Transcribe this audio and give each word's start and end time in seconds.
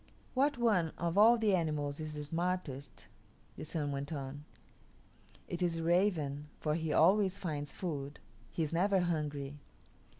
"What 0.33 0.57
one 0.57 0.93
of 0.97 1.15
all 1.15 1.37
the 1.37 1.53
animals 1.53 1.99
is 1.99 2.15
the 2.15 2.23
smartest?" 2.23 3.05
the 3.55 3.63
Sun 3.63 3.91
went 3.91 4.11
on. 4.11 4.45
"It 5.47 5.61
is 5.61 5.75
the 5.75 5.83
raven, 5.83 6.47
for 6.59 6.73
he 6.73 6.91
always 6.91 7.37
finds 7.37 7.71
food; 7.71 8.19
he 8.49 8.63
is 8.63 8.73
never 8.73 9.01
hungry. 9.01 9.59